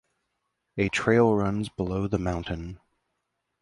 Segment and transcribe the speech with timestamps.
[0.79, 2.79] A trail runs below the mountain.